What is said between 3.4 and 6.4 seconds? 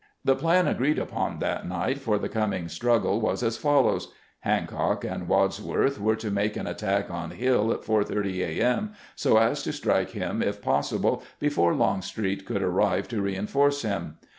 as follows: Hancock and Wadswoi'th were to